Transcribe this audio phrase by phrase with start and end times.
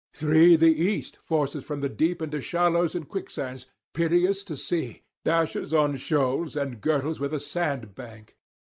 [0.15, 5.75] Three the east forces from the deep into shallows and quicksands, piteous to see, dashes
[5.75, 8.35] on shoals and girdles with a sandbank.